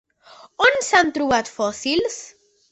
On 0.67 0.79
s'han 0.87 1.13
trobat 1.19 1.53
fòssils? 1.61 2.21